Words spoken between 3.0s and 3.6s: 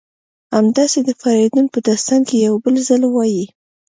وایي: